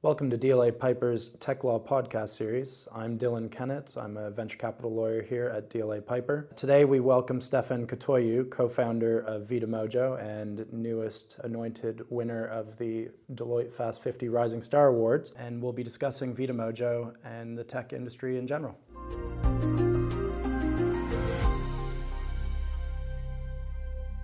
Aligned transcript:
Welcome 0.00 0.30
to 0.30 0.38
DLA 0.38 0.78
Piper's 0.78 1.30
Tech 1.40 1.64
Law 1.64 1.80
podcast 1.80 2.28
series. 2.28 2.86
I'm 2.94 3.18
Dylan 3.18 3.50
Kennett. 3.50 3.96
I'm 3.96 4.16
a 4.16 4.30
venture 4.30 4.56
capital 4.56 4.94
lawyer 4.94 5.22
here 5.22 5.48
at 5.48 5.70
DLA 5.70 6.06
Piper. 6.06 6.48
Today 6.54 6.84
we 6.84 7.00
welcome 7.00 7.40
Stefan 7.40 7.84
Catoiu, 7.84 8.48
co-founder 8.48 9.18
of 9.18 9.48
VitaMojo 9.48 10.22
and 10.22 10.72
newest 10.72 11.40
anointed 11.42 12.02
winner 12.10 12.46
of 12.46 12.78
the 12.78 13.08
Deloitte 13.34 13.72
Fast 13.72 14.00
50 14.00 14.28
Rising 14.28 14.62
Star 14.62 14.86
Awards, 14.86 15.32
and 15.32 15.60
we'll 15.60 15.72
be 15.72 15.82
discussing 15.82 16.32
VitaMojo 16.32 17.16
and 17.24 17.58
the 17.58 17.64
tech 17.64 17.92
industry 17.92 18.38
in 18.38 18.46
general. 18.46 18.78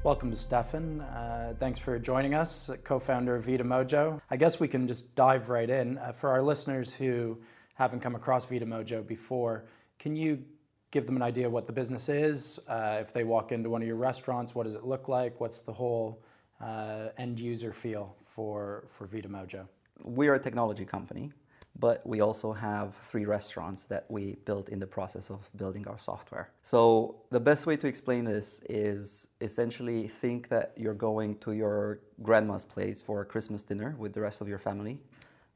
Welcome 0.04 0.34
Stefan. 0.34 1.00
Uh, 1.00 1.54
thanks 1.58 1.78
for 1.78 1.98
joining 1.98 2.34
us, 2.34 2.68
co-founder 2.84 3.36
of 3.36 3.46
VitaMojo. 3.46 4.20
I 4.30 4.36
guess 4.36 4.60
we 4.60 4.68
can 4.68 4.86
just 4.86 5.14
dive 5.14 5.48
right 5.48 5.70
in. 5.70 5.96
Uh, 5.96 6.12
for 6.12 6.28
our 6.28 6.42
listeners 6.42 6.92
who 6.92 7.38
haven't 7.72 8.00
come 8.00 8.14
across 8.14 8.44
VitaMojo 8.44 9.06
before, 9.06 9.64
can 9.98 10.14
you 10.14 10.44
give 10.90 11.06
them 11.06 11.16
an 11.16 11.22
idea 11.22 11.46
of 11.46 11.52
what 11.52 11.66
the 11.66 11.72
business 11.72 12.10
is? 12.10 12.60
Uh, 12.68 12.98
if 13.00 13.14
they 13.14 13.24
walk 13.24 13.50
into 13.50 13.70
one 13.70 13.80
of 13.80 13.88
your 13.88 13.96
restaurants, 13.96 14.54
what 14.54 14.64
does 14.64 14.74
it 14.74 14.84
look 14.84 15.08
like? 15.08 15.40
What's 15.40 15.60
the 15.60 15.72
whole 15.72 16.22
uh, 16.60 17.08
end 17.16 17.40
user 17.40 17.72
feel 17.72 18.14
for, 18.26 18.84
for 18.90 19.06
VitaMojo? 19.06 19.66
We 20.04 20.28
are 20.28 20.34
a 20.34 20.38
technology 20.38 20.84
company 20.84 21.32
but 21.78 22.06
we 22.06 22.20
also 22.20 22.52
have 22.52 22.94
three 23.04 23.24
restaurants 23.24 23.84
that 23.86 24.04
we 24.08 24.36
built 24.44 24.68
in 24.68 24.78
the 24.78 24.86
process 24.86 25.30
of 25.30 25.50
building 25.56 25.86
our 25.88 25.98
software. 25.98 26.50
So 26.62 27.16
the 27.30 27.40
best 27.40 27.66
way 27.66 27.76
to 27.76 27.86
explain 27.86 28.24
this 28.24 28.62
is 28.68 29.28
essentially 29.40 30.06
think 30.06 30.48
that 30.48 30.72
you're 30.76 30.94
going 30.94 31.36
to 31.38 31.52
your 31.52 32.00
grandma's 32.22 32.64
place 32.64 33.02
for 33.02 33.22
a 33.22 33.24
Christmas 33.24 33.62
dinner 33.62 33.96
with 33.98 34.12
the 34.12 34.20
rest 34.20 34.40
of 34.40 34.48
your 34.48 34.58
family. 34.58 35.00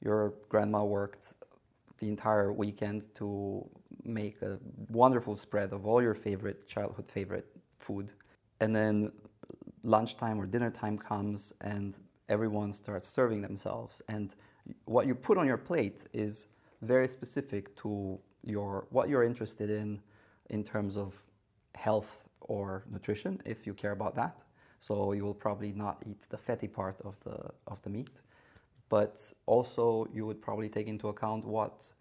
Your 0.02 0.34
grandma 0.48 0.84
worked 0.84 1.34
the 1.98 2.08
entire 2.08 2.52
weekend 2.52 3.14
to 3.16 3.68
make 4.04 4.42
a 4.42 4.58
wonderful 4.88 5.36
spread 5.36 5.72
of 5.72 5.86
all 5.86 6.02
your 6.02 6.14
favorite 6.14 6.68
childhood 6.68 7.08
favorite 7.08 7.46
food. 7.78 8.12
And 8.60 8.74
then 8.74 9.12
lunchtime 9.84 10.40
or 10.40 10.46
dinner 10.46 10.70
time 10.70 10.98
comes 10.98 11.52
and 11.60 11.96
everyone 12.28 12.72
starts 12.72 13.08
serving 13.08 13.42
themselves 13.42 14.02
and 14.08 14.34
what 14.84 15.06
you 15.06 15.14
put 15.14 15.38
on 15.38 15.46
your 15.46 15.56
plate 15.56 16.04
is 16.12 16.48
very 16.82 17.08
specific 17.08 17.74
to 17.76 18.18
your 18.44 18.86
what 18.90 19.08
you're 19.08 19.24
interested 19.24 19.70
in 19.70 20.00
in 20.50 20.62
terms 20.62 20.96
of 20.96 21.14
health 21.74 22.24
or 22.40 22.84
nutrition 22.90 23.40
if 23.44 23.66
you 23.66 23.74
care 23.74 23.92
about 23.92 24.14
that. 24.14 24.36
So 24.80 25.12
you 25.12 25.24
will 25.24 25.34
probably 25.34 25.72
not 25.72 26.02
eat 26.06 26.20
the 26.30 26.38
fatty 26.38 26.68
part 26.68 27.00
of 27.02 27.16
the 27.24 27.50
of 27.66 27.82
the 27.82 27.90
meat. 27.90 28.22
But 28.88 29.32
also 29.46 30.08
you 30.12 30.26
would 30.26 30.40
probably 30.40 30.68
take 30.68 30.86
into 30.86 31.08
account 31.08 31.44
what 31.44 31.92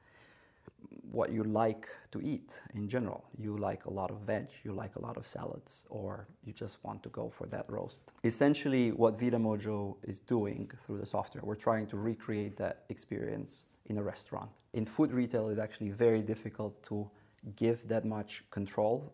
what 1.11 1.31
you 1.31 1.43
like 1.43 1.87
to 2.11 2.21
eat 2.21 2.61
in 2.75 2.87
general. 2.87 3.23
You 3.37 3.57
like 3.57 3.85
a 3.85 3.89
lot 3.89 4.11
of 4.11 4.19
veg, 4.21 4.47
you 4.63 4.71
like 4.73 4.95
a 4.95 5.01
lot 5.01 5.17
of 5.17 5.25
salads, 5.25 5.85
or 5.89 6.27
you 6.45 6.53
just 6.53 6.83
want 6.83 7.01
to 7.03 7.09
go 7.09 7.31
for 7.37 7.47
that 7.47 7.65
roast. 7.69 8.11
Essentially, 8.23 8.91
what 8.91 9.17
VitaMojo 9.19 9.95
is 10.03 10.19
doing 10.19 10.69
through 10.85 10.99
the 10.99 11.05
software, 11.05 11.43
we're 11.43 11.55
trying 11.55 11.87
to 11.87 11.97
recreate 11.97 12.57
that 12.57 12.83
experience 12.89 13.65
in 13.87 13.97
a 13.97 14.03
restaurant. 14.03 14.51
In 14.73 14.85
food 14.85 15.13
retail, 15.13 15.49
it's 15.49 15.59
actually 15.59 15.91
very 15.91 16.21
difficult 16.21 16.83
to 16.89 17.09
give 17.55 17.87
that 17.87 18.05
much 18.05 18.43
control 18.51 19.13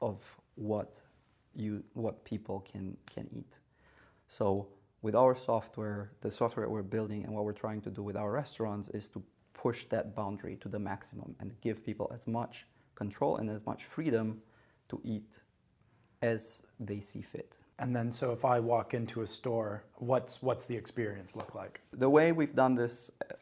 of 0.00 0.16
what 0.56 1.00
you 1.54 1.82
what 1.94 2.24
people 2.24 2.60
can 2.60 2.96
can 3.14 3.28
eat. 3.32 3.58
So 4.26 4.68
with 5.02 5.14
our 5.14 5.34
software, 5.34 6.10
the 6.20 6.30
software 6.30 6.68
we're 6.68 6.82
building 6.82 7.24
and 7.24 7.34
what 7.34 7.44
we're 7.44 7.52
trying 7.52 7.80
to 7.82 7.90
do 7.90 8.02
with 8.02 8.16
our 8.16 8.30
restaurants 8.30 8.88
is 8.90 9.08
to 9.08 9.22
push 9.54 9.84
that 9.86 10.14
boundary 10.14 10.56
to 10.56 10.68
the 10.68 10.78
maximum 10.78 11.34
and 11.40 11.52
give 11.60 11.84
people 11.84 12.10
as 12.14 12.26
much 12.26 12.66
control 12.94 13.36
and 13.36 13.50
as 13.50 13.66
much 13.66 13.84
freedom 13.84 14.40
to 14.88 15.00
eat 15.04 15.40
as 16.22 16.62
they 16.78 17.00
see 17.00 17.22
fit. 17.22 17.58
And 17.78 17.94
then, 17.94 18.12
so 18.12 18.32
if 18.32 18.44
I 18.44 18.60
walk 18.60 18.94
into 18.94 19.22
a 19.22 19.26
store, 19.26 19.84
what's 19.96 20.40
what's 20.42 20.66
the 20.66 20.76
experience 20.76 21.34
look 21.34 21.54
like? 21.54 21.80
The 21.92 22.08
way 22.08 22.32
we've 22.32 22.54
done 22.54 22.74
this 22.76 23.10
uh, 23.28 23.34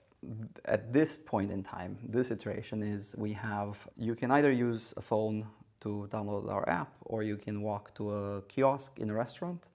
at 0.64 0.92
this 0.92 1.16
point 1.16 1.50
in 1.50 1.62
time, 1.62 1.98
this 2.02 2.30
iteration 2.30 2.82
is 2.82 3.14
we 3.18 3.32
have 3.34 3.86
you 3.96 4.14
can 4.14 4.30
either 4.30 4.50
use 4.50 4.94
a 4.96 5.02
phone 5.02 5.46
to 5.80 6.08
download 6.10 6.50
our 6.50 6.68
app, 6.68 6.92
or 7.02 7.22
you 7.22 7.36
can 7.36 7.62
walk 7.62 7.94
to 7.94 8.12
a 8.12 8.42
kiosk 8.42 8.98
in 8.98 9.10
a 9.10 9.14
restaurant, 9.14 9.68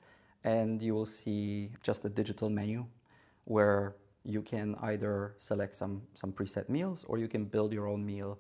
and 0.44 0.82
you 0.82 0.94
will 0.94 1.06
see 1.06 1.72
just 1.84 2.06
a 2.06 2.10
digital 2.10 2.50
menu 2.50 2.86
where 3.46 3.96
you 4.26 4.42
can 4.42 4.76
either 4.82 5.36
select 5.38 5.76
some, 5.76 6.02
some 6.16 6.32
preset 6.32 6.68
meals 6.68 7.06
or 7.08 7.18
you 7.18 7.28
can 7.28 7.46
build 7.46 7.72
your 7.72 7.88
own 7.88 8.06
meal, 8.06 8.40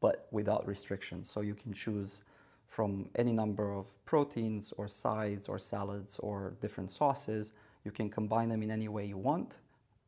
but 0.00 0.28
without 0.30 0.66
restrictions. 0.66 1.28
So 1.28 1.40
you 1.40 1.54
can 1.54 1.72
choose 1.72 2.22
from 2.68 3.08
any 3.16 3.32
number 3.32 3.72
of 3.72 3.86
proteins 4.04 4.72
or 4.78 4.88
sides 4.88 5.48
or 5.48 5.58
salads 5.58 6.18
or 6.20 6.54
different 6.60 6.90
sauces. 6.90 7.52
You 7.84 7.90
can 7.90 8.08
combine 8.08 8.48
them 8.48 8.62
in 8.62 8.70
any 8.70 8.88
way 8.88 9.04
you 9.04 9.18
want, 9.18 9.58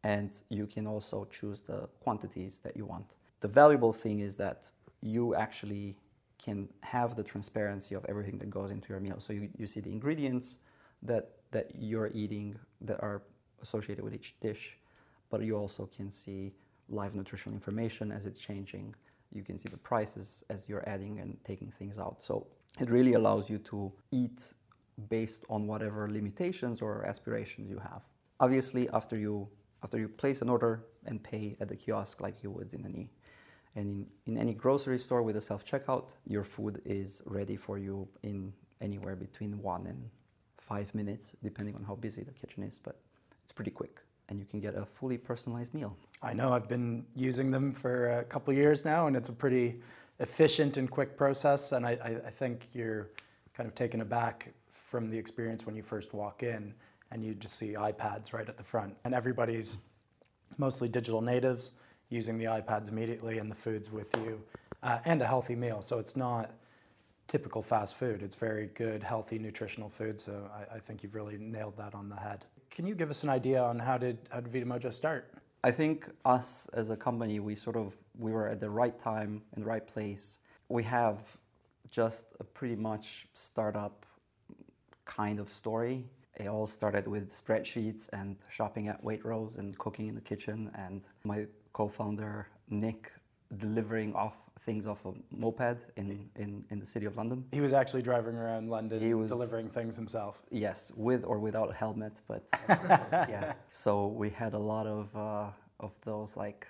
and 0.02 0.40
you 0.48 0.66
can 0.66 0.86
also 0.86 1.26
choose 1.30 1.60
the 1.60 1.88
quantities 2.00 2.60
that 2.60 2.76
you 2.76 2.86
want. 2.86 3.16
The 3.40 3.48
valuable 3.48 3.92
thing 3.92 4.20
is 4.20 4.36
that 4.36 4.70
you 5.02 5.34
actually 5.34 5.96
can 6.38 6.68
have 6.80 7.16
the 7.16 7.22
transparency 7.22 7.94
of 7.94 8.04
everything 8.08 8.38
that 8.38 8.48
goes 8.48 8.70
into 8.70 8.88
your 8.88 9.00
meal. 9.00 9.16
So 9.18 9.32
you, 9.32 9.50
you 9.58 9.66
see 9.66 9.80
the 9.80 9.90
ingredients 9.90 10.58
that, 11.02 11.30
that 11.50 11.72
you're 11.74 12.10
eating 12.14 12.58
that 12.80 13.02
are 13.02 13.22
associated 13.60 14.04
with 14.04 14.14
each 14.14 14.34
dish 14.40 14.78
but 15.34 15.42
you 15.42 15.56
also 15.56 15.84
can 15.96 16.08
see 16.08 16.52
live 16.88 17.16
nutritional 17.16 17.56
information 17.56 18.12
as 18.12 18.24
it's 18.24 18.38
changing. 18.38 18.94
You 19.32 19.42
can 19.42 19.58
see 19.58 19.68
the 19.68 19.82
prices 19.90 20.44
as 20.48 20.68
you're 20.68 20.88
adding 20.88 21.18
and 21.18 21.36
taking 21.44 21.72
things 21.72 21.98
out. 21.98 22.18
So 22.22 22.46
it 22.78 22.88
really 22.88 23.14
allows 23.14 23.50
you 23.50 23.58
to 23.70 23.92
eat 24.12 24.52
based 25.08 25.42
on 25.50 25.66
whatever 25.66 26.08
limitations 26.08 26.80
or 26.80 27.04
aspirations 27.04 27.68
you 27.68 27.80
have. 27.80 28.02
Obviously, 28.38 28.88
after 28.90 29.16
you 29.16 29.48
after 29.82 29.98
you 29.98 30.08
place 30.08 30.40
an 30.40 30.48
order 30.48 30.84
and 31.04 31.20
pay 31.20 31.56
at 31.60 31.66
the 31.66 31.74
kiosk 31.82 32.20
like 32.20 32.36
you 32.44 32.50
would 32.52 32.72
in 32.72 32.82
any 32.90 33.10
and 33.74 34.06
in, 34.26 34.34
in 34.34 34.40
any 34.44 34.54
grocery 34.54 35.00
store 35.00 35.22
with 35.24 35.36
a 35.42 35.44
self-checkout, 35.50 36.14
your 36.34 36.44
food 36.44 36.80
is 36.84 37.22
ready 37.26 37.56
for 37.56 37.76
you 37.76 38.06
in 38.22 38.52
anywhere 38.80 39.16
between 39.16 39.52
one 39.60 39.84
and 39.88 40.00
five 40.58 40.94
minutes, 40.94 41.34
depending 41.42 41.74
on 41.74 41.82
how 41.82 41.96
busy 41.96 42.22
the 42.22 42.36
kitchen 42.40 42.62
is, 42.62 42.78
but 42.78 42.96
it's 43.42 43.52
pretty 43.52 43.72
quick 43.72 44.03
and 44.28 44.38
you 44.38 44.44
can 44.44 44.60
get 44.60 44.74
a 44.74 44.84
fully 44.84 45.18
personalized 45.18 45.74
meal. 45.74 45.96
I 46.22 46.32
know 46.32 46.52
I've 46.52 46.68
been 46.68 47.04
using 47.14 47.50
them 47.50 47.72
for 47.72 48.18
a 48.18 48.24
couple 48.24 48.52
years 48.54 48.84
now, 48.84 49.06
and 49.06 49.16
it's 49.16 49.28
a 49.28 49.32
pretty 49.32 49.80
efficient 50.20 50.76
and 50.76 50.90
quick 50.90 51.16
process. 51.16 51.72
And 51.72 51.86
I, 51.86 51.98
I, 52.26 52.30
think 52.30 52.68
you're 52.72 53.10
kind 53.52 53.68
of 53.68 53.74
taken 53.74 54.00
aback 54.00 54.52
from 54.70 55.10
the 55.10 55.18
experience 55.18 55.66
when 55.66 55.74
you 55.74 55.82
first 55.82 56.14
walk 56.14 56.42
in 56.42 56.72
and 57.10 57.24
you 57.24 57.34
just 57.34 57.56
see 57.56 57.72
iPads 57.72 58.32
right 58.32 58.48
at 58.48 58.56
the 58.56 58.62
front. 58.62 58.94
And 59.04 59.14
everybody's 59.14 59.78
mostly 60.56 60.88
digital 60.88 61.20
natives 61.20 61.72
using 62.10 62.38
the 62.38 62.44
iPads 62.44 62.88
immediately, 62.88 63.38
and 63.38 63.50
the 63.50 63.54
food's 63.54 63.90
with 63.90 64.14
you, 64.24 64.40
uh, 64.82 64.98
and 65.04 65.20
a 65.20 65.26
healthy 65.26 65.56
meal. 65.56 65.82
So 65.82 65.98
it's 65.98 66.16
not 66.16 66.54
typical 67.26 67.62
fast 67.62 67.96
food. 67.96 68.22
It's 68.22 68.34
very 68.34 68.66
good, 68.74 69.02
healthy, 69.02 69.38
nutritional 69.38 69.88
food. 69.88 70.20
So 70.20 70.48
I, 70.54 70.76
I 70.76 70.78
think 70.78 71.02
you've 71.02 71.14
really 71.14 71.38
nailed 71.38 71.76
that 71.78 71.94
on 71.94 72.08
the 72.08 72.16
head. 72.16 72.44
Can 72.74 72.86
you 72.88 72.96
give 72.96 73.08
us 73.08 73.22
an 73.22 73.28
idea 73.28 73.62
on 73.62 73.78
how 73.78 73.96
did 73.96 74.18
how 74.30 74.40
did 74.40 74.52
VitaMojo 74.52 74.92
start? 74.92 75.32
I 75.62 75.70
think 75.70 76.08
us 76.24 76.68
as 76.72 76.90
a 76.90 76.96
company, 76.96 77.38
we 77.38 77.54
sort 77.54 77.76
of 77.76 77.94
we 78.18 78.32
were 78.32 78.48
at 78.48 78.58
the 78.58 78.68
right 78.68 79.00
time 79.00 79.42
in 79.54 79.62
the 79.62 79.68
right 79.68 79.86
place. 79.86 80.40
We 80.68 80.82
have 80.82 81.20
just 81.88 82.26
a 82.40 82.44
pretty 82.44 82.74
much 82.74 83.28
startup 83.32 84.04
kind 85.04 85.38
of 85.38 85.52
story. 85.52 86.04
It 86.34 86.48
all 86.48 86.66
started 86.66 87.06
with 87.06 87.30
spreadsheets 87.30 88.08
and 88.12 88.36
shopping 88.50 88.88
at 88.88 89.04
Waitrose 89.04 89.58
and 89.58 89.78
cooking 89.78 90.08
in 90.08 90.16
the 90.16 90.20
kitchen. 90.20 90.72
And 90.74 91.02
my 91.22 91.46
co-founder 91.72 92.48
Nick 92.70 93.12
delivering 93.56 94.14
off 94.16 94.34
things 94.64 94.86
off 94.86 95.04
a 95.04 95.12
moped 95.30 95.84
in, 95.96 96.28
in, 96.36 96.64
in 96.70 96.80
the 96.80 96.86
city 96.86 97.06
of 97.06 97.16
London. 97.16 97.44
He 97.52 97.60
was 97.60 97.72
actually 97.72 98.02
driving 98.02 98.36
around 98.36 98.70
London, 98.70 99.00
he 99.00 99.14
was, 99.14 99.28
delivering 99.28 99.68
things 99.68 99.94
himself. 99.94 100.42
Yes, 100.50 100.90
with 100.96 101.24
or 101.24 101.38
without 101.38 101.70
a 101.70 101.74
helmet, 101.74 102.20
but 102.26 102.44
yeah. 102.68 103.54
So 103.70 104.06
we 104.06 104.30
had 104.30 104.54
a 104.54 104.58
lot 104.58 104.86
of 104.86 105.14
uh, 105.14 105.50
of 105.80 105.92
those 106.04 106.36
like 106.36 106.66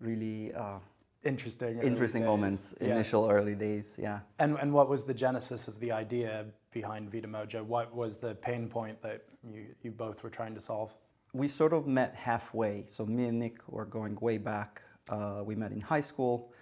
really 0.00 0.52
uh, 0.54 0.78
interesting 1.24 1.80
interesting 1.82 2.24
moments, 2.24 2.74
yeah. 2.80 2.94
initial 2.94 3.30
early 3.30 3.54
days. 3.54 3.96
Yeah. 4.00 4.20
And 4.38 4.58
and 4.60 4.72
what 4.72 4.88
was 4.88 5.04
the 5.04 5.14
genesis 5.14 5.68
of 5.68 5.78
the 5.80 5.92
idea 5.92 6.44
behind 6.72 7.10
VitaMojo? 7.10 7.64
What 7.64 7.94
was 7.94 8.18
the 8.18 8.34
pain 8.34 8.68
point 8.68 9.00
that 9.02 9.24
you 9.52 9.66
you 9.82 9.90
both 9.90 10.22
were 10.22 10.30
trying 10.30 10.54
to 10.54 10.60
solve? 10.60 10.92
We 11.32 11.46
sort 11.46 11.72
of 11.72 11.86
met 11.86 12.14
halfway. 12.14 12.86
So 12.88 13.06
me 13.06 13.26
and 13.26 13.38
Nick 13.38 13.56
were 13.68 13.84
going 13.84 14.16
way 14.20 14.38
back. 14.38 14.82
Uh, 15.08 15.42
we 15.44 15.54
met 15.54 15.72
in 15.72 15.80
high 15.80 16.00
school 16.00 16.52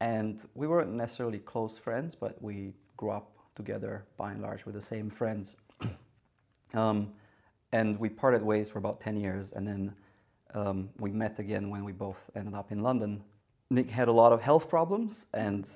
and 0.00 0.44
we 0.54 0.66
weren't 0.66 0.92
necessarily 0.92 1.38
close 1.38 1.76
friends, 1.76 2.14
but 2.14 2.40
we 2.42 2.72
grew 2.96 3.10
up 3.10 3.32
together 3.54 4.04
by 4.16 4.32
and 4.32 4.42
large 4.42 4.64
with 4.64 4.74
the 4.74 4.80
same 4.80 5.10
friends. 5.10 5.56
um, 6.74 7.12
and 7.72 7.98
we 7.98 8.08
parted 8.08 8.42
ways 8.42 8.70
for 8.70 8.78
about 8.78 9.00
10 9.00 9.16
years. 9.16 9.52
And 9.52 9.66
then 9.66 9.94
um, 10.54 10.88
we 10.98 11.12
met 11.12 11.38
again 11.38 11.70
when 11.70 11.84
we 11.84 11.92
both 11.92 12.30
ended 12.34 12.54
up 12.54 12.72
in 12.72 12.82
London. 12.82 13.22
Nick 13.70 13.90
had 13.90 14.08
a 14.08 14.12
lot 14.12 14.32
of 14.32 14.40
health 14.40 14.68
problems, 14.68 15.26
and 15.32 15.68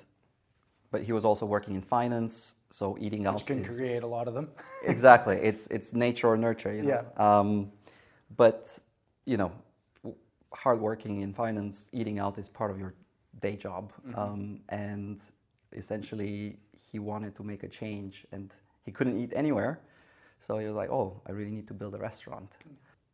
but 0.91 1.01
he 1.01 1.13
was 1.13 1.23
also 1.25 1.45
working 1.45 1.75
in 1.75 1.81
finance, 1.81 2.55
so 2.69 2.97
eating 2.99 3.23
Which 3.23 3.27
out 3.27 3.45
can 3.47 3.63
is 3.63 3.77
create 3.77 4.03
a 4.03 4.07
lot 4.07 4.27
of 4.27 4.33
them. 4.33 4.49
exactly. 4.83 5.37
It's 5.37 5.67
it's 5.67 5.93
nature 5.93 6.27
or 6.27 6.35
nurture. 6.37 6.73
You 6.73 6.83
know? 6.83 7.05
Um, 7.15 7.71
but 8.35 8.77
you 9.25 9.37
know, 9.37 9.51
hardworking 10.53 11.21
in 11.21 11.33
finance, 11.33 11.89
eating 11.93 12.19
out 12.19 12.37
is 12.37 12.49
part 12.49 12.69
of 12.69 12.77
your 12.77 12.93
day 13.41 13.55
job, 13.55 13.91
um, 14.15 14.59
and 14.69 15.19
essentially 15.73 16.57
he 16.91 16.99
wanted 16.99 17.35
to 17.35 17.43
make 17.43 17.63
a 17.63 17.67
change, 17.67 18.25
and 18.31 18.53
he 18.83 18.91
couldn't 18.91 19.19
eat 19.19 19.31
anywhere, 19.35 19.79
so 20.39 20.57
he 20.57 20.65
was 20.65 20.75
like, 20.75 20.89
"Oh, 20.89 21.21
I 21.27 21.31
really 21.31 21.51
need 21.51 21.67
to 21.67 21.73
build 21.73 21.95
a 21.95 21.99
restaurant." 21.99 22.57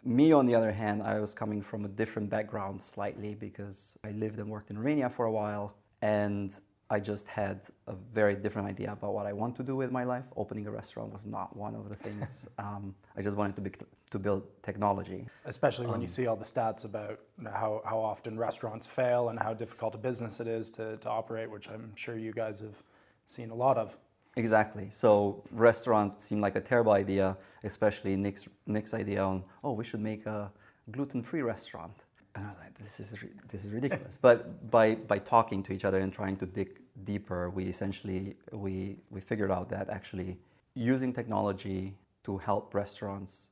Me, 0.04 0.32
on 0.32 0.46
the 0.48 0.56
other 0.56 0.72
hand, 0.72 1.04
I 1.04 1.20
was 1.20 1.34
coming 1.34 1.62
from 1.62 1.86
a 1.86 1.88
different 1.88 2.30
background 2.30 2.82
slightly 2.82 3.36
because 3.36 3.98
I 4.04 4.12
lived 4.12 4.40
and 4.40 4.50
worked 4.50 4.72
in 4.72 4.78
Romania 4.78 5.10
for 5.10 5.26
a 5.26 5.32
while, 5.32 5.76
and 6.02 6.52
I 6.92 7.00
just 7.00 7.26
had 7.28 7.62
a 7.88 7.94
very 8.14 8.36
different 8.36 8.68
idea 8.68 8.92
about 8.92 9.14
what 9.14 9.26
I 9.26 9.32
want 9.32 9.56
to 9.56 9.64
do 9.64 9.78
with 9.78 9.92
my 9.92 10.04
life. 10.04 10.26
Opening 10.36 10.68
a 10.68 10.72
restaurant 10.72 11.14
was 11.14 11.26
not 11.26 11.56
one 11.56 11.74
of 11.74 11.88
the 11.88 11.96
things. 11.96 12.50
um, 12.58 12.94
I 13.16 13.22
just 13.22 13.38
wanted 13.38 13.56
to, 13.56 13.62
be, 13.62 13.72
to 14.12 14.20
build 14.20 14.44
technology. 14.62 15.26
Especially 15.46 15.88
when 15.88 16.02
you 16.02 16.06
Um, 16.06 16.18
see 16.18 16.28
all 16.28 16.36
the 16.36 16.46
stats 16.46 16.84
about 16.86 17.20
how, 17.46 17.82
how 17.86 18.00
often 18.00 18.38
restaurants 18.38 18.86
fail 18.86 19.30
and 19.30 19.40
how 19.40 19.54
difficult 19.54 19.96
a 19.96 19.98
business 19.98 20.40
it 20.40 20.48
is 20.48 20.70
to, 20.72 20.98
to 20.98 21.10
operate, 21.10 21.50
which 21.50 21.70
I'm 21.70 21.96
sure 21.96 22.18
you 22.18 22.34
guys 22.34 22.60
have 22.60 22.84
seen 23.26 23.50
a 23.52 23.56
lot 23.56 23.78
of. 23.78 23.98
Exactly. 24.36 24.90
So 24.90 25.44
restaurants 25.52 26.24
seem 26.24 26.42
like 26.42 26.56
a 26.56 26.62
terrible 26.62 26.92
idea, 26.92 27.38
especially 27.64 28.16
Nick's, 28.16 28.48
Nick's 28.66 28.94
idea 28.94 29.24
on, 29.24 29.44
oh, 29.64 29.74
we 29.74 29.84
should 29.84 30.02
make 30.02 30.26
a 30.26 30.52
gluten-free 30.92 31.42
restaurant. 31.42 31.96
And 32.36 32.46
I 32.46 32.50
was 32.50 32.60
like, 32.60 32.78
this 32.78 33.00
is, 33.00 33.16
this 33.50 33.66
is 33.66 33.72
ridiculous. 33.72 34.18
but 34.22 34.70
by, 34.72 34.96
by 34.96 35.20
talking 35.20 35.64
to 35.64 35.74
each 35.74 35.86
other 35.86 36.00
and 36.00 36.12
trying 36.14 36.38
to 36.38 36.46
dig 36.46 36.80
deeper, 37.04 37.50
we 37.50 37.66
essentially, 37.66 38.36
we, 38.52 38.98
we 39.10 39.22
figured 39.22 39.52
out 39.52 39.70
that 39.70 39.90
actually 39.90 40.38
using 40.76 41.12
technology 41.14 41.94
to 42.24 42.38
help 42.38 42.74
restaurants 42.74 43.50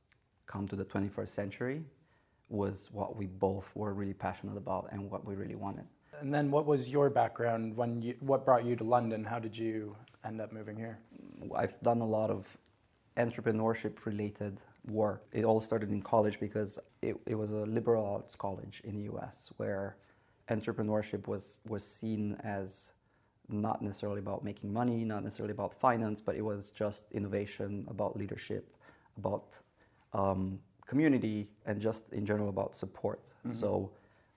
come 0.50 0.66
to 0.68 0.76
the 0.76 0.84
21st 0.84 1.28
century 1.28 1.82
was 2.48 2.90
what 2.92 3.16
we 3.16 3.26
both 3.26 3.70
were 3.76 3.94
really 3.94 4.12
passionate 4.12 4.56
about 4.56 4.88
and 4.90 5.08
what 5.10 5.24
we 5.24 5.34
really 5.36 5.54
wanted. 5.54 5.84
And 6.20 6.34
then 6.34 6.50
what 6.50 6.66
was 6.66 6.90
your 6.90 7.08
background 7.08 7.76
when 7.76 8.02
you, 8.02 8.14
what 8.20 8.44
brought 8.44 8.64
you 8.64 8.74
to 8.76 8.84
London? 8.84 9.24
How 9.24 9.38
did 9.38 9.56
you 9.56 9.96
end 10.24 10.40
up 10.40 10.52
moving 10.52 10.76
here? 10.76 10.98
I've 11.54 11.80
done 11.80 12.00
a 12.00 12.06
lot 12.06 12.30
of 12.30 12.58
entrepreneurship 13.16 14.04
related 14.04 14.58
work. 14.88 15.22
It 15.32 15.44
all 15.44 15.60
started 15.60 15.90
in 15.90 16.02
college 16.02 16.40
because 16.40 16.78
it, 17.00 17.16
it 17.26 17.36
was 17.36 17.52
a 17.52 17.64
liberal 17.78 18.04
arts 18.04 18.34
college 18.34 18.82
in 18.84 18.96
the 18.96 19.12
US 19.14 19.50
where 19.56 19.96
entrepreneurship 20.50 21.28
was, 21.28 21.60
was 21.66 21.84
seen 21.84 22.36
as 22.42 22.92
not 23.48 23.82
necessarily 23.82 24.18
about 24.18 24.44
making 24.44 24.72
money, 24.72 25.04
not 25.04 25.22
necessarily 25.22 25.52
about 25.52 25.72
finance, 25.74 26.20
but 26.20 26.34
it 26.34 26.42
was 26.42 26.70
just 26.70 27.10
innovation, 27.12 27.86
about 27.88 28.16
leadership, 28.16 28.74
about 29.16 29.60
um, 30.12 30.58
community, 30.86 31.48
and 31.66 31.80
just 31.80 32.12
in 32.12 32.26
general 32.26 32.48
about 32.48 32.74
support. 32.74 33.20
So 33.50 33.90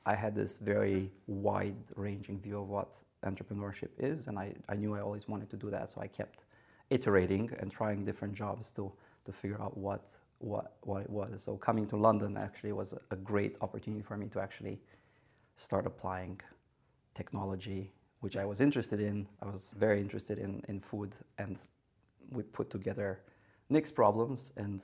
I 0.06 0.16
had 0.16 0.36
this 0.36 0.58
very 0.58 1.12
wide 1.28 1.76
ranging 1.96 2.40
view 2.40 2.60
of 2.60 2.70
what 2.70 3.02
entrepreneurship 3.26 3.90
is, 3.98 4.28
and 4.28 4.38
I, 4.38 4.54
I 4.70 4.76
knew 4.76 4.96
I 4.96 5.02
always 5.02 5.28
wanted 5.28 5.50
to 5.50 5.58
do 5.58 5.70
that, 5.70 5.90
so 5.90 6.02
I 6.02 6.08
kept 6.08 6.44
iterating 6.90 7.50
and 7.60 7.72
trying 7.72 8.04
different 8.04 8.34
jobs 8.34 8.72
to, 8.74 8.92
to 9.26 9.32
figure 9.32 9.62
out 9.62 9.78
what, 9.78 10.10
what, 10.40 10.76
what 10.82 11.02
it 11.02 11.10
was. 11.10 11.42
So 11.44 11.56
coming 11.58 11.88
to 11.88 11.98
London 11.98 12.38
actually 12.38 12.74
was 12.74 12.94
a, 12.94 13.00
a 13.12 13.16
great 13.16 13.58
opportunity 13.62 14.04
for 14.04 14.18
me 14.18 14.28
to 14.28 14.40
actually 14.40 14.80
start 15.56 15.86
applying 15.86 16.40
technology, 17.16 17.92
which 18.20 18.38
I 18.38 18.46
was 18.46 18.60
interested 18.62 19.00
in. 19.00 19.28
I 19.42 19.46
was 19.46 19.74
very 19.78 20.00
interested 20.00 20.38
in, 20.38 20.62
in 20.68 20.80
food, 20.80 21.16
and 21.38 21.58
we 22.32 22.44
put 22.44 22.70
together 22.70 23.22
Nick's 23.70 23.92
problems 23.92 24.52
and 24.58 24.82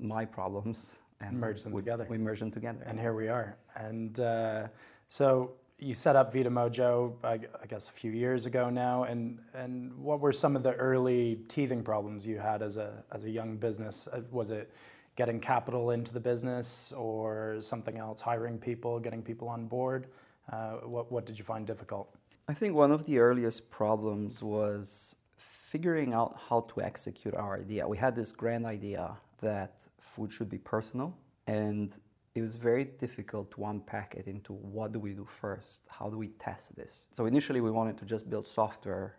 my 0.00 0.24
problems 0.24 0.98
and 1.20 1.38
merge 1.38 1.62
them 1.62 1.72
we, 1.72 1.82
together. 1.82 2.06
We 2.08 2.18
merge 2.18 2.40
them 2.40 2.50
together. 2.50 2.82
And 2.86 2.98
here 2.98 3.14
we 3.14 3.28
are. 3.28 3.56
And 3.76 4.18
uh, 4.20 4.68
so 5.08 5.52
you 5.78 5.94
set 5.94 6.16
up 6.16 6.32
Vita 6.32 6.50
Mojo, 6.50 7.14
I, 7.24 7.34
I 7.34 7.66
guess, 7.68 7.88
a 7.88 7.92
few 7.92 8.10
years 8.10 8.46
ago 8.46 8.70
now. 8.70 9.04
And, 9.04 9.38
and 9.54 9.96
what 9.96 10.20
were 10.20 10.32
some 10.32 10.56
of 10.56 10.62
the 10.62 10.74
early 10.74 11.40
teething 11.48 11.82
problems 11.82 12.26
you 12.26 12.38
had 12.38 12.62
as 12.62 12.76
a, 12.76 13.02
as 13.12 13.24
a 13.24 13.30
young 13.30 13.56
business? 13.56 14.08
Uh, 14.12 14.20
Was 14.30 14.50
it 14.50 14.72
getting 15.16 15.40
capital 15.40 15.90
into 15.90 16.12
the 16.12 16.20
business 16.20 16.92
or 16.96 17.58
something 17.60 17.98
else, 17.98 18.20
hiring 18.20 18.58
people, 18.58 19.00
getting 19.00 19.22
people 19.22 19.48
on 19.48 19.66
board? 19.66 20.06
Uh, 20.52 20.72
what, 20.84 21.10
what 21.12 21.26
did 21.26 21.38
you 21.38 21.44
find 21.44 21.66
difficult? 21.66 22.14
I 22.48 22.54
think 22.54 22.74
one 22.74 22.90
of 22.90 23.06
the 23.06 23.18
earliest 23.18 23.70
problems 23.70 24.42
was 24.42 25.14
figuring 25.36 26.12
out 26.12 26.38
how 26.48 26.62
to 26.62 26.82
execute 26.82 27.34
our 27.34 27.58
idea. 27.58 27.86
We 27.86 27.96
had 27.96 28.16
this 28.16 28.32
grand 28.32 28.66
idea 28.66 29.16
that 29.40 29.82
food 29.98 30.32
should 30.32 30.48
be 30.48 30.58
personal, 30.58 31.16
and 31.46 31.96
it 32.34 32.42
was 32.42 32.56
very 32.56 32.84
difficult 32.84 33.50
to 33.52 33.64
unpack 33.64 34.14
it 34.14 34.26
into 34.28 34.52
what 34.52 34.92
do 34.92 35.00
we 35.00 35.12
do 35.12 35.26
first? 35.40 35.86
How 35.88 36.08
do 36.08 36.16
we 36.16 36.28
test 36.28 36.76
this? 36.76 37.08
So 37.10 37.26
initially, 37.26 37.60
we 37.60 37.70
wanted 37.70 37.98
to 37.98 38.04
just 38.04 38.30
build 38.30 38.46
software, 38.46 39.16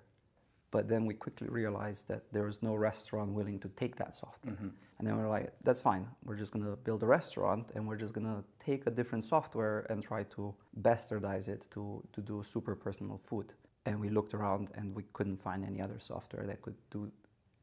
but 0.71 0.87
then 0.87 1.05
we 1.05 1.13
quickly 1.13 1.49
realized 1.49 2.07
that 2.07 2.31
there 2.31 2.43
was 2.43 2.63
no 2.63 2.75
restaurant 2.75 3.31
willing 3.31 3.59
to 3.59 3.69
take 3.69 3.97
that 3.97 4.15
software. 4.15 4.55
Mm-hmm. 4.55 4.69
And 5.01 5.07
then 5.07 5.17
we 5.17 5.23
were 5.23 5.29
like, 5.29 5.51
that's 5.63 5.79
fine. 5.79 6.07
We're 6.23 6.35
just 6.35 6.53
going 6.53 6.63
to 6.63 6.75
build 6.75 7.01
a 7.03 7.07
restaurant 7.07 7.71
and 7.75 7.87
we're 7.87 7.97
just 7.97 8.13
going 8.13 8.27
to 8.27 8.43
take 8.63 8.85
a 8.85 8.91
different 8.91 9.23
software 9.23 9.87
and 9.89 10.01
try 10.01 10.23
to 10.35 10.53
bastardize 10.79 11.47
it 11.47 11.65
to, 11.71 12.03
to 12.13 12.21
do 12.21 12.43
super 12.43 12.75
personal 12.75 13.17
food. 13.17 13.53
And 13.87 13.99
we 13.99 14.09
looked 14.09 14.35
around 14.35 14.69
and 14.75 14.95
we 14.95 15.03
couldn't 15.13 15.41
find 15.41 15.65
any 15.65 15.81
other 15.81 15.97
software 15.97 16.45
that 16.45 16.61
could 16.61 16.75
do 16.91 17.11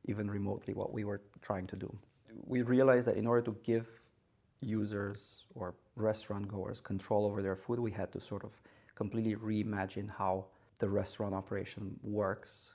even 0.06 0.28
remotely 0.28 0.74
what 0.74 0.92
we 0.92 1.04
were 1.04 1.22
trying 1.40 1.68
to 1.68 1.76
do. 1.76 1.96
We 2.46 2.62
realized 2.62 3.06
that 3.08 3.16
in 3.16 3.26
order 3.26 3.42
to 3.42 3.56
give 3.62 3.86
users 4.60 5.44
or 5.54 5.74
restaurant 5.96 6.48
goers 6.48 6.80
control 6.80 7.26
over 7.26 7.42
their 7.42 7.56
food, 7.56 7.78
we 7.78 7.90
had 7.90 8.12
to 8.12 8.20
sort 8.20 8.44
of 8.44 8.52
completely 8.94 9.36
reimagine 9.36 10.08
how 10.08 10.46
the 10.78 10.88
restaurant 10.88 11.34
operation 11.34 11.98
works 12.02 12.70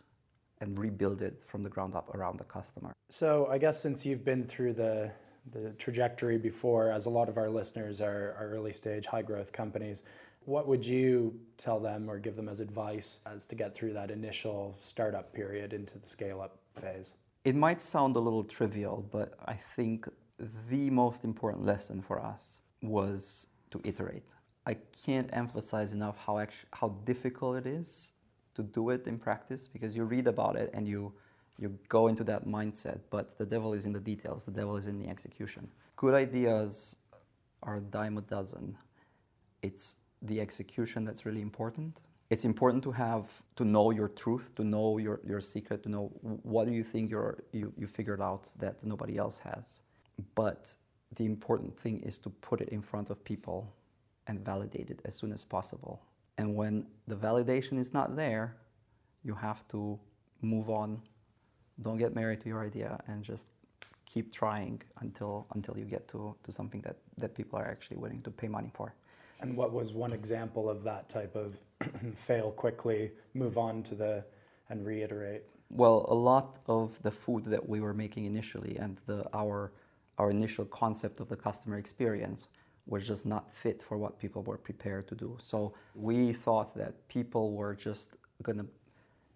and 0.62 0.78
rebuild 0.80 1.22
it 1.22 1.44
from 1.44 1.64
the 1.64 1.70
ground 1.70 1.96
up 1.96 2.14
around 2.16 2.40
the 2.40 2.44
customer. 2.46 2.94
So 3.10 3.48
I 3.50 3.58
guess 3.58 3.82
since 3.82 4.06
you've 4.06 4.24
been 4.24 4.46
through 4.46 4.74
the 4.74 5.12
the 5.52 5.72
trajectory 5.72 6.38
before, 6.38 6.90
as 6.90 7.06
a 7.06 7.10
lot 7.10 7.28
of 7.28 7.38
our 7.38 7.50
listeners 7.50 8.00
are, 8.00 8.34
are 8.40 8.50
early 8.54 8.72
stage, 8.72 9.06
high 9.06 9.22
growth 9.22 9.52
companies, 9.52 10.02
what 10.46 10.68
would 10.68 10.86
you 10.86 11.38
tell 11.58 11.80
them 11.82 12.10
or 12.10 12.18
give 12.18 12.36
them 12.36 12.48
as 12.48 12.60
advice 12.60 13.20
as 13.26 13.46
to 13.46 13.56
get 13.56 13.76
through 13.76 13.94
that 13.94 14.10
initial 14.10 14.78
startup 14.82 15.34
period 15.34 15.74
into 15.74 15.98
the 16.00 16.08
scale 16.08 16.42
up 16.42 16.60
phase? 16.76 17.14
It 17.44 17.56
might 17.56 17.82
sound 17.82 18.16
a 18.16 18.20
little 18.20 18.44
trivial, 18.46 19.06
but 19.12 19.34
I 19.46 19.56
think 19.76 20.08
the 20.70 20.90
most 20.90 21.26
important 21.26 21.66
lesson 21.66 22.02
for 22.02 22.20
us 22.20 22.62
was 22.82 23.48
to 23.72 23.82
iterate. 23.84 24.34
I 24.66 24.76
can't 25.06 25.30
emphasize 25.34 25.92
enough 25.92 26.18
how 26.26 26.38
actu- 26.38 26.68
how 26.72 26.90
difficult 27.06 27.58
it 27.58 27.66
is 27.66 28.14
to 28.56 28.64
do 28.64 28.92
it 28.92 29.08
in 29.08 29.20
practice 29.20 29.68
because 29.68 29.94
you 29.96 30.06
read 30.06 30.28
about 30.28 30.56
it 30.56 30.70
and 30.74 30.88
you 30.88 31.14
you 31.60 31.78
go 31.88 32.08
into 32.08 32.24
that 32.24 32.48
mindset, 32.48 33.00
but 33.10 33.38
the 33.38 33.46
devil 33.46 33.74
is 33.74 33.86
in 33.86 33.94
the 33.94 34.00
details. 34.00 34.44
The 34.46 34.52
devil 34.52 34.76
is 34.76 34.88
in 34.88 34.98
the 34.98 35.08
execution. 35.08 35.70
Good 35.98 36.16
ideas 36.16 36.96
are 37.62 37.78
a 37.78 37.82
dime 37.82 38.18
a 38.18 38.22
dozen. 38.22 38.78
It's 39.62 39.98
the 40.22 40.40
execution 40.42 41.06
that's 41.06 41.26
really 41.26 41.42
important. 41.42 42.02
It's 42.34 42.46
important 42.46 42.82
to 42.86 42.92
have 42.92 43.26
to 43.58 43.64
know 43.64 43.92
your 43.92 44.08
truth, 44.08 44.56
to 44.56 44.64
know 44.64 44.98
your, 44.98 45.20
your 45.24 45.40
secret, 45.40 45.84
to 45.84 45.90
know 45.90 46.06
what 46.42 46.66
do 46.66 46.74
you 46.74 46.84
think 46.84 47.12
you're, 47.12 47.44
you, 47.52 47.72
you 47.78 47.86
figured 47.86 48.22
out 48.22 48.50
that 48.58 48.84
nobody 48.84 49.18
else 49.18 49.38
has. 49.38 49.82
But 50.34 50.76
the 51.16 51.26
important 51.26 51.78
thing 51.78 52.00
is 52.00 52.18
to 52.24 52.32
put 52.32 52.60
it 52.60 52.70
in 52.70 52.82
front 52.82 53.12
of 53.12 53.24
people 53.24 53.72
and 54.26 54.44
validate 54.44 54.90
it 54.90 55.00
as 55.06 55.16
soon 55.16 55.32
as 55.32 55.44
possible. 55.44 56.02
And 56.40 56.56
when 56.56 56.88
the 57.08 57.16
validation 57.16 57.78
is 57.78 57.94
not 57.94 58.16
there, 58.16 58.56
you 59.24 59.36
have 59.36 59.68
to 59.68 60.00
move 60.42 60.72
on. 60.72 61.04
Don't 61.84 61.98
get 61.98 62.16
married 62.16 62.42
to 62.42 62.48
your 62.50 62.64
idea 62.66 63.00
and 63.06 63.24
just 63.24 63.52
keep 64.08 64.34
trying 64.34 64.82
until 65.02 65.46
until 65.54 65.78
you 65.78 65.86
get 65.86 66.08
to, 66.08 66.36
to 66.46 66.52
something 66.52 66.82
that, 66.82 66.98
that 67.16 67.36
people 67.36 67.60
are 67.60 67.68
actually 67.68 67.98
willing 67.98 68.24
to 68.24 68.32
pay 68.32 68.48
money 68.48 68.72
for. 68.74 68.96
And 69.44 69.58
what 69.58 69.74
was 69.74 69.92
one 69.92 70.14
example 70.14 70.70
of 70.70 70.84
that 70.84 71.10
type 71.10 71.36
of 71.36 71.58
fail 72.16 72.52
quickly, 72.52 73.12
move 73.34 73.58
on 73.58 73.84
to 73.84 73.96
the 73.96 74.26
and 74.70 74.86
reiterate? 74.86 75.44
Well, 75.70 76.06
a 76.08 76.14
lot 76.14 76.60
of 76.68 77.02
the 77.04 77.12
food 77.12 77.46
that 77.46 77.68
we 77.68 77.82
were 77.82 77.94
making 77.94 78.26
initially 78.26 78.78
and 78.78 79.00
the 79.06 79.26
our 79.34 79.72
our 80.20 80.30
initial 80.30 80.66
concept 80.66 81.20
of 81.20 81.28
the 81.30 81.36
customer 81.36 81.78
experience 81.80 82.48
was 82.86 83.08
just 83.08 83.26
not 83.26 83.50
fit 83.50 83.82
for 83.82 83.98
what 83.98 84.20
people 84.20 84.44
were 84.44 84.58
prepared 84.58 85.08
to 85.08 85.16
do. 85.16 85.38
So 85.40 85.74
we 85.96 86.34
thought 86.34 86.76
that 86.76 87.08
people 87.08 87.54
were 87.54 87.74
just 87.74 88.10
gonna 88.44 88.66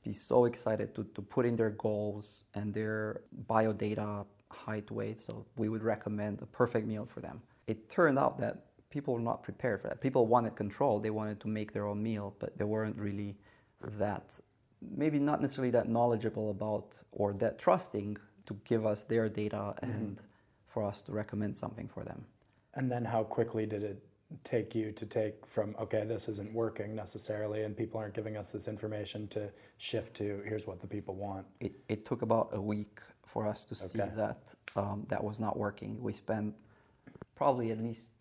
be 0.04 0.14
so 0.14 0.46
excited 0.46 0.94
to, 0.96 1.04
to 1.16 1.22
put 1.22 1.46
in 1.46 1.56
their 1.56 1.72
goals 1.72 2.44
and 2.54 2.74
their 2.74 3.22
biodata, 3.50 4.26
height, 4.52 4.92
weight. 4.92 5.18
So 5.18 5.46
we 5.58 5.70
would 5.70 5.84
recommend 5.84 6.42
a 6.42 6.46
perfect 6.46 6.88
meal 6.88 7.06
for 7.06 7.22
them. 7.22 7.42
It 7.68 7.90
turned 7.90 8.20
out 8.20 8.40
that 8.40 8.67
people 8.90 9.14
were 9.14 9.20
not 9.20 9.44
prepared 9.44 9.82
for 9.82 9.88
that. 9.90 10.02
People 10.02 10.28
wanted 10.28 10.56
control. 10.56 11.00
They 11.00 11.10
wanted 11.10 11.40
to 11.42 11.48
make 11.48 11.74
their 11.74 11.88
own 11.88 12.02
meal, 12.02 12.36
but 12.40 12.58
they 12.58 12.66
weren't 12.66 12.98
really 12.98 13.38
that, 13.98 14.40
maybe 14.82 15.20
not 15.20 15.42
necessarily 15.42 15.72
that 15.72 15.88
knowledgeable 15.90 16.52
about 16.52 17.02
or 17.12 17.34
that 17.34 17.60
trusting 17.60 18.18
to 18.46 18.58
give 18.66 18.86
us 18.86 19.04
their 19.04 19.30
data 19.30 19.76
and 19.82 20.22
for 20.68 20.84
us 20.84 21.02
to 21.04 21.12
recommend 21.12 21.56
something 21.56 21.88
for 21.88 22.04
them. 22.04 22.26
And 22.76 22.90
then 22.90 23.04
how 23.06 23.24
quickly 23.24 23.66
did 23.66 23.84
it 23.84 24.04
take 24.44 24.76
you 24.76 24.92
to 24.92 25.06
take 25.06 25.46
from, 25.46 25.76
okay, 25.80 26.04
this 26.06 26.28
isn't 26.28 26.54
working 26.54 26.96
necessarily, 26.96 27.64
and 27.64 27.76
people 27.76 28.00
aren't 28.00 28.14
giving 28.14 28.36
us 28.36 28.52
this 28.52 28.68
information 28.68 29.28
to 29.30 29.50
shift 29.78 30.16
to 30.16 30.42
here's 30.46 30.68
what 30.68 30.80
the 30.82 30.88
people 30.88 31.16
want? 31.16 31.46
It, 31.60 31.74
it 31.88 32.06
took 32.06 32.22
about 32.22 32.50
a 32.52 32.62
week 32.62 33.00
for 33.26 33.48
us 33.48 33.66
to 33.66 33.76
see 33.76 33.98
that 33.98 34.56
um, 34.76 35.06
that 35.10 35.24
was 35.24 35.40
not 35.40 35.58
working. 35.58 36.02
We 36.02 36.14
spent 36.14 36.54
probably 37.36 37.72
at 37.72 37.80
least 37.80 38.14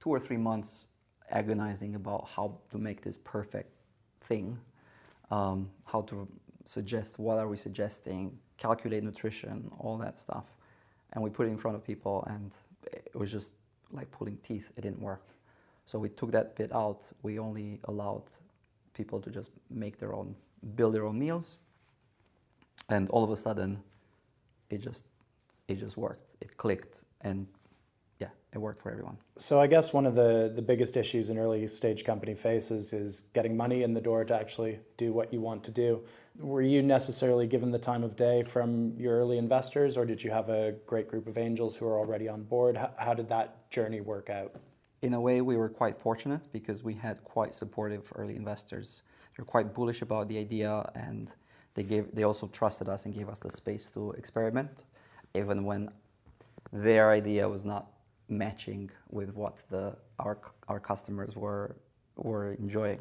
two 0.00 0.10
or 0.10 0.20
three 0.20 0.36
months 0.36 0.86
agonizing 1.30 1.94
about 1.94 2.28
how 2.34 2.58
to 2.70 2.78
make 2.78 3.02
this 3.02 3.18
perfect 3.18 3.70
thing, 4.22 4.58
um, 5.30 5.70
how 5.86 6.02
to 6.02 6.26
suggest 6.64 7.18
what 7.18 7.38
are 7.38 7.48
we 7.48 7.56
suggesting, 7.56 8.38
calculate 8.56 9.02
nutrition, 9.02 9.70
all 9.78 9.96
that 9.98 10.18
stuff, 10.18 10.44
and 11.12 11.22
we 11.22 11.30
put 11.30 11.46
it 11.46 11.50
in 11.50 11.58
front 11.58 11.76
of 11.76 11.84
people, 11.84 12.24
and 12.28 12.52
it 12.92 13.14
was 13.14 13.30
just 13.30 13.52
like 13.90 14.10
pulling 14.10 14.36
teeth. 14.38 14.70
It 14.76 14.82
didn't 14.82 15.00
work. 15.00 15.22
So 15.86 15.98
we 15.98 16.10
took 16.10 16.30
that 16.32 16.54
bit 16.54 16.70
out. 16.74 17.06
We 17.22 17.38
only 17.38 17.80
allowed 17.84 18.24
people 18.92 19.20
to 19.20 19.30
just 19.30 19.52
make 19.70 19.96
their 19.96 20.14
own, 20.14 20.34
build 20.76 20.94
their 20.94 21.06
own 21.06 21.18
meals, 21.18 21.56
and 22.90 23.08
all 23.10 23.24
of 23.24 23.30
a 23.30 23.36
sudden, 23.36 23.82
it 24.70 24.78
just 24.78 25.04
it 25.68 25.76
just 25.76 25.96
worked. 25.96 26.34
It 26.40 26.56
clicked, 26.56 27.04
and 27.22 27.46
yeah, 28.18 28.28
it 28.52 28.58
worked 28.58 28.82
for 28.82 28.90
everyone. 28.90 29.16
So 29.36 29.60
I 29.60 29.66
guess 29.66 29.92
one 29.92 30.06
of 30.06 30.14
the, 30.14 30.52
the 30.54 30.62
biggest 30.62 30.96
issues 30.96 31.30
an 31.30 31.38
early 31.38 31.66
stage 31.68 32.04
company 32.04 32.34
faces 32.34 32.92
is 32.92 33.26
getting 33.32 33.56
money 33.56 33.82
in 33.82 33.94
the 33.94 34.00
door 34.00 34.24
to 34.24 34.34
actually 34.34 34.80
do 34.96 35.12
what 35.12 35.32
you 35.32 35.40
want 35.40 35.62
to 35.64 35.70
do. 35.70 36.02
Were 36.38 36.62
you 36.62 36.82
necessarily 36.82 37.46
given 37.46 37.70
the 37.70 37.78
time 37.78 38.02
of 38.02 38.16
day 38.16 38.42
from 38.42 38.94
your 38.96 39.18
early 39.18 39.38
investors, 39.38 39.96
or 39.96 40.04
did 40.04 40.22
you 40.22 40.30
have 40.30 40.48
a 40.48 40.72
great 40.86 41.08
group 41.08 41.26
of 41.26 41.38
angels 41.38 41.76
who 41.76 41.86
are 41.86 41.98
already 41.98 42.28
on 42.28 42.44
board? 42.44 42.76
How, 42.76 42.90
how 42.96 43.14
did 43.14 43.28
that 43.28 43.70
journey 43.70 44.00
work 44.00 44.30
out? 44.30 44.54
In 45.02 45.14
a 45.14 45.20
way, 45.20 45.40
we 45.40 45.56
were 45.56 45.68
quite 45.68 45.96
fortunate 45.96 46.50
because 46.52 46.82
we 46.82 46.94
had 46.94 47.22
quite 47.22 47.54
supportive 47.54 48.12
early 48.16 48.34
investors. 48.34 49.02
They're 49.36 49.44
quite 49.44 49.72
bullish 49.74 50.02
about 50.02 50.28
the 50.28 50.38
idea, 50.38 50.90
and 50.94 51.32
they 51.74 51.84
gave 51.84 52.12
they 52.12 52.24
also 52.24 52.48
trusted 52.48 52.88
us 52.88 53.04
and 53.04 53.14
gave 53.14 53.28
us 53.28 53.38
the 53.38 53.50
space 53.50 53.88
to 53.90 54.10
experiment, 54.12 54.84
even 55.34 55.64
when 55.64 55.90
their 56.72 57.10
idea 57.10 57.48
was 57.48 57.64
not 57.64 57.86
matching 58.28 58.90
with 59.10 59.34
what 59.34 59.56
the 59.70 59.96
our 60.18 60.38
our 60.68 60.80
customers 60.80 61.36
were 61.36 61.76
were 62.16 62.52
enjoying. 62.52 63.00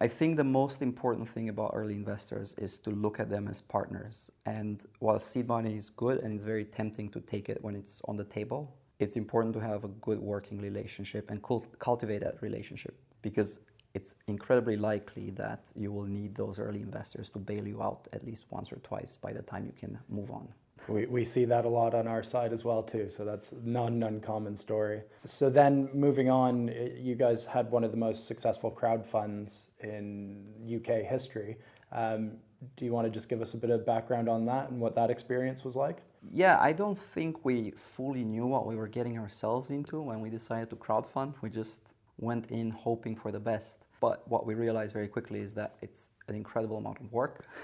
I 0.00 0.06
think 0.06 0.36
the 0.36 0.44
most 0.44 0.80
important 0.80 1.28
thing 1.28 1.48
about 1.48 1.72
early 1.74 1.94
investors 1.94 2.54
is 2.56 2.76
to 2.78 2.90
look 2.90 3.18
at 3.18 3.28
them 3.28 3.48
as 3.48 3.60
partners. 3.60 4.30
And 4.46 4.84
while 5.00 5.18
seed 5.18 5.48
money 5.48 5.74
is 5.74 5.90
good 5.90 6.18
and 6.20 6.34
it's 6.34 6.44
very 6.44 6.64
tempting 6.64 7.08
to 7.10 7.20
take 7.20 7.48
it 7.48 7.58
when 7.64 7.74
it's 7.74 8.00
on 8.06 8.16
the 8.16 8.22
table, 8.22 8.76
it's 9.00 9.16
important 9.16 9.54
to 9.54 9.60
have 9.60 9.82
a 9.82 9.88
good 9.88 10.20
working 10.20 10.60
relationship 10.60 11.30
and 11.30 11.42
cult- 11.42 11.76
cultivate 11.80 12.20
that 12.20 12.40
relationship 12.40 12.94
because 13.22 13.60
it's 13.94 14.14
incredibly 14.28 14.76
likely 14.76 15.30
that 15.30 15.72
you 15.74 15.90
will 15.90 16.06
need 16.06 16.36
those 16.36 16.60
early 16.60 16.80
investors 16.80 17.28
to 17.30 17.40
bail 17.40 17.66
you 17.66 17.82
out 17.82 18.06
at 18.12 18.24
least 18.24 18.46
once 18.50 18.72
or 18.72 18.76
twice 18.76 19.18
by 19.18 19.32
the 19.32 19.42
time 19.42 19.64
you 19.64 19.72
can 19.72 19.98
move 20.08 20.30
on. 20.30 20.46
We, 20.88 21.06
we 21.06 21.24
see 21.24 21.44
that 21.46 21.64
a 21.64 21.68
lot 21.68 21.94
on 21.94 22.06
our 22.06 22.22
side 22.22 22.52
as 22.52 22.64
well 22.64 22.82
too. 22.82 23.08
So 23.08 23.24
that's 23.24 23.52
not 23.62 23.92
an 23.92 24.02
uncommon 24.02 24.56
story. 24.56 25.02
So 25.24 25.50
then 25.50 25.88
moving 25.92 26.30
on, 26.30 26.68
you 26.96 27.14
guys 27.14 27.44
had 27.44 27.70
one 27.70 27.84
of 27.84 27.90
the 27.90 27.96
most 27.96 28.26
successful 28.26 28.70
crowd 28.70 29.04
funds 29.06 29.70
in 29.80 30.46
UK 30.76 31.02
history. 31.02 31.56
Um, 31.92 32.38
do 32.76 32.84
you 32.84 32.92
want 32.92 33.06
to 33.06 33.10
just 33.10 33.28
give 33.28 33.40
us 33.40 33.54
a 33.54 33.56
bit 33.56 33.70
of 33.70 33.86
background 33.86 34.28
on 34.28 34.46
that 34.46 34.70
and 34.70 34.80
what 34.80 34.94
that 34.96 35.10
experience 35.10 35.64
was 35.64 35.76
like? 35.76 35.98
Yeah, 36.32 36.58
I 36.60 36.72
don't 36.72 36.98
think 36.98 37.44
we 37.44 37.70
fully 37.72 38.24
knew 38.24 38.46
what 38.46 38.66
we 38.66 38.74
were 38.74 38.88
getting 38.88 39.18
ourselves 39.18 39.70
into 39.70 40.00
when 40.00 40.20
we 40.20 40.30
decided 40.30 40.70
to 40.70 40.76
crowdfund. 40.76 41.34
We 41.40 41.50
just 41.50 41.80
went 42.18 42.50
in 42.50 42.70
hoping 42.70 43.14
for 43.14 43.30
the 43.30 43.38
best. 43.38 43.78
But 44.00 44.26
what 44.28 44.46
we 44.46 44.54
realized 44.54 44.92
very 44.92 45.08
quickly 45.08 45.40
is 45.40 45.54
that 45.54 45.76
it's 45.82 46.10
an 46.28 46.34
incredible 46.34 46.76
amount 46.78 47.00
of 47.00 47.12
work. 47.12 47.44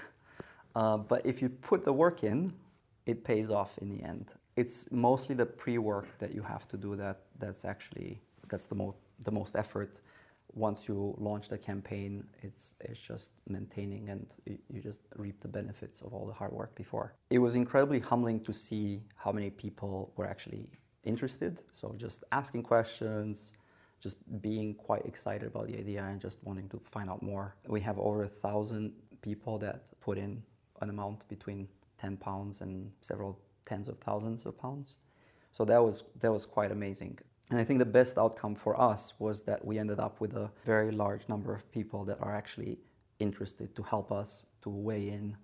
Uh, 0.75 0.97
but 0.97 1.25
if 1.25 1.41
you 1.41 1.47
put 1.47 1.85
the 1.85 1.93
work 1.93 2.21
in, 2.25 2.51
it 3.05 3.23
pays 3.23 3.49
off 3.49 3.77
in 3.79 3.89
the 3.89 4.03
end. 4.03 4.31
It's 4.55 4.91
mostly 4.91 5.35
the 5.35 5.45
pre-work 5.45 6.07
that 6.19 6.33
you 6.33 6.41
have 6.41 6.67
to 6.69 6.77
do 6.77 6.95
that 6.95 7.21
that's 7.39 7.65
actually 7.65 8.21
that's 8.47 8.65
the 8.65 8.75
most 8.75 8.97
the 9.23 9.31
most 9.31 9.55
effort. 9.55 10.01
Once 10.53 10.87
you 10.87 11.13
launch 11.17 11.49
the 11.49 11.57
campaign, 11.57 12.23
it's 12.41 12.75
it's 12.79 12.99
just 12.99 13.31
maintaining 13.47 14.09
and 14.09 14.33
you, 14.45 14.81
just 14.81 15.01
reap 15.17 15.41
the 15.41 15.47
benefits 15.47 16.01
of 16.01 16.13
all 16.13 16.25
the 16.25 16.33
hard 16.33 16.53
work 16.53 16.73
before. 16.75 17.13
It 17.29 17.39
was 17.39 17.55
incredibly 17.55 17.99
humbling 17.99 18.39
to 18.41 18.53
see 18.53 19.01
how 19.15 19.31
many 19.31 19.49
people 19.49 20.13
were 20.15 20.25
actually 20.25 20.69
interested. 21.03 21.61
So 21.71 21.93
just 21.97 22.23
asking 22.31 22.63
questions, 22.63 23.53
just 23.99 24.17
being 24.41 24.75
quite 24.75 25.05
excited 25.05 25.47
about 25.47 25.67
the 25.67 25.77
idea 25.77 26.03
and 26.03 26.21
just 26.21 26.43
wanting 26.43 26.69
to 26.69 26.79
find 26.91 27.09
out 27.09 27.21
more. 27.21 27.55
We 27.67 27.81
have 27.81 27.97
over 27.99 28.23
a 28.23 28.27
thousand 28.27 28.93
people 29.21 29.57
that 29.59 29.89
put 29.99 30.17
in 30.17 30.43
an 30.81 30.89
amount 30.89 31.27
between 31.27 31.67
10 31.97 32.17
pounds 32.17 32.61
and 32.61 32.91
several 33.01 33.39
tens 33.65 33.87
of 33.87 33.97
thousands 33.99 34.45
of 34.45 34.57
pounds. 34.57 34.95
So 35.51 35.65
that 35.65 35.83
was 35.83 36.03
that 36.19 36.31
was 36.31 36.45
quite 36.45 36.71
amazing. 36.71 37.19
And 37.49 37.59
I 37.59 37.63
think 37.63 37.79
the 37.79 37.85
best 37.85 38.17
outcome 38.17 38.55
for 38.55 38.79
us 38.79 39.13
was 39.19 39.43
that 39.43 39.63
we 39.63 39.77
ended 39.77 39.99
up 39.99 40.19
with 40.19 40.33
a 40.33 40.51
very 40.65 40.91
large 40.91 41.29
number 41.29 41.53
of 41.53 41.71
people 41.71 42.03
that 42.05 42.19
are 42.19 42.35
actually 42.35 42.79
interested 43.19 43.75
to 43.75 43.83
help 43.83 44.11
us 44.11 44.47
to 44.63 44.69
weigh 44.69 45.09
in, 45.09 45.37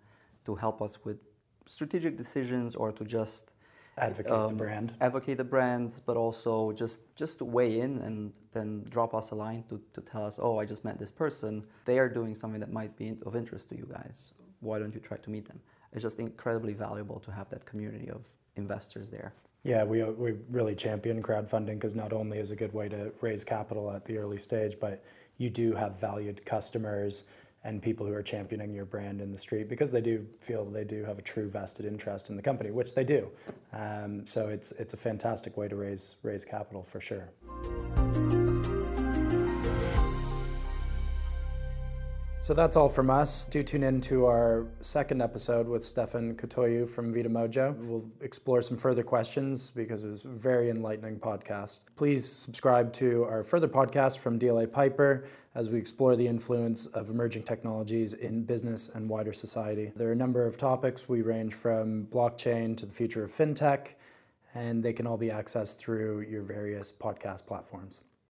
to 0.45 0.55
help 0.55 0.81
us 0.81 1.05
with 1.05 1.23
strategic 1.67 2.17
decisions 2.17 2.75
or 2.75 2.91
to 2.91 3.05
just 3.05 3.51
Advocate 3.97 4.31
um, 4.31 4.53
the 4.53 4.63
brand. 4.63 4.93
advocate 5.01 5.37
the 5.37 5.43
brand, 5.43 6.01
but 6.05 6.15
also 6.15 6.71
just 6.71 7.13
just 7.15 7.37
to 7.39 7.45
weigh 7.45 7.81
in 7.81 7.99
and 7.99 8.39
then 8.51 8.83
drop 8.89 9.13
us 9.13 9.31
a 9.31 9.35
line 9.35 9.63
to, 9.69 9.81
to 9.93 10.01
tell 10.01 10.25
us, 10.25 10.39
oh, 10.41 10.57
I 10.57 10.65
just 10.65 10.85
met 10.85 10.97
this 10.97 11.11
person. 11.11 11.63
They 11.85 11.99
are 11.99 12.07
doing 12.07 12.33
something 12.33 12.61
that 12.61 12.71
might 12.71 12.95
be 12.95 13.17
of 13.25 13.35
interest 13.35 13.69
to 13.69 13.77
you 13.77 13.87
guys. 13.91 14.33
Why 14.61 14.79
don't 14.79 14.93
you 14.93 15.01
try 15.01 15.17
to 15.17 15.29
meet 15.29 15.45
them? 15.45 15.59
It's 15.93 16.03
just 16.03 16.19
incredibly 16.19 16.73
valuable 16.73 17.19
to 17.21 17.31
have 17.31 17.49
that 17.49 17.65
community 17.65 18.09
of 18.09 18.21
investors 18.55 19.09
there. 19.09 19.33
Yeah, 19.63 19.83
we, 19.83 20.03
we 20.03 20.33
really 20.49 20.75
champion 20.75 21.21
crowdfunding 21.21 21.75
because 21.75 21.93
not 21.93 22.13
only 22.13 22.39
is 22.39 22.51
a 22.51 22.55
good 22.55 22.73
way 22.73 22.89
to 22.89 23.11
raise 23.21 23.43
capital 23.43 23.91
at 23.91 24.05
the 24.05 24.17
early 24.17 24.39
stage, 24.39 24.77
but 24.79 25.03
you 25.37 25.49
do 25.49 25.73
have 25.73 25.99
valued 25.99 26.43
customers 26.45 27.25
and 27.63 27.81
people 27.81 28.05
who 28.05 28.13
are 28.13 28.23
championing 28.23 28.73
your 28.73 28.85
brand 28.85 29.21
in 29.21 29.31
the 29.31 29.37
street 29.37 29.69
because 29.69 29.91
they 29.91 30.01
do 30.01 30.25
feel 30.39 30.65
they 30.65 30.83
do 30.83 31.03
have 31.03 31.19
a 31.19 31.21
true 31.21 31.47
vested 31.47 31.85
interest 31.85 32.29
in 32.29 32.35
the 32.35 32.41
company, 32.41 32.71
which 32.71 32.95
they 32.95 33.03
do. 33.03 33.29
Um, 33.73 34.25
so 34.25 34.47
it's 34.47 34.71
it's 34.73 34.95
a 34.95 34.97
fantastic 34.97 35.57
way 35.57 35.67
to 35.67 35.75
raise 35.75 36.15
raise 36.23 36.43
capital 36.43 36.83
for 36.83 36.99
sure. 36.99 37.29
So 42.41 42.55
that's 42.55 42.75
all 42.75 42.89
from 42.89 43.11
us. 43.11 43.45
Do 43.45 43.61
tune 43.61 43.83
in 43.83 44.01
to 44.01 44.25
our 44.25 44.65
second 44.81 45.21
episode 45.21 45.67
with 45.67 45.85
Stefan 45.85 46.33
Catoiu 46.33 46.89
from 46.89 47.13
Vita 47.13 47.29
Mojo. 47.29 47.77
We'll 47.85 48.03
explore 48.21 48.63
some 48.63 48.77
further 48.77 49.03
questions 49.03 49.69
because 49.69 50.03
it 50.03 50.07
was 50.07 50.25
a 50.25 50.29
very 50.29 50.71
enlightening 50.71 51.19
podcast. 51.19 51.81
Please 51.95 52.27
subscribe 52.27 52.93
to 52.93 53.25
our 53.25 53.43
further 53.43 53.67
podcast 53.67 54.17
from 54.17 54.39
DLA 54.39 54.71
Piper 54.71 55.25
as 55.53 55.69
we 55.69 55.77
explore 55.77 56.15
the 56.15 56.27
influence 56.27 56.87
of 56.87 57.11
emerging 57.11 57.43
technologies 57.43 58.15
in 58.15 58.43
business 58.43 58.89
and 58.89 59.07
wider 59.07 59.33
society. 59.33 59.91
There 59.95 60.09
are 60.09 60.13
a 60.13 60.15
number 60.15 60.43
of 60.43 60.57
topics. 60.57 61.07
We 61.07 61.21
range 61.21 61.53
from 61.53 62.07
blockchain 62.07 62.75
to 62.77 62.87
the 62.87 62.93
future 62.93 63.23
of 63.23 63.31
fintech, 63.31 63.93
and 64.55 64.81
they 64.81 64.93
can 64.93 65.05
all 65.05 65.17
be 65.17 65.27
accessed 65.27 65.77
through 65.77 66.21
your 66.21 66.41
various 66.41 66.91
podcast 66.91 67.45
platforms. 67.45 67.99